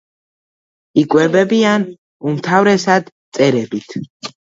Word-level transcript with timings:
იკვებებიან 1.01 1.87
უმთავრესად 2.33 3.15
მწერებით. 3.17 3.99